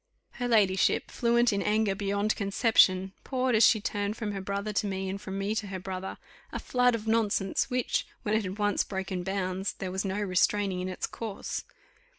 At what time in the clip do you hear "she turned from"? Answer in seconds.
3.63-4.31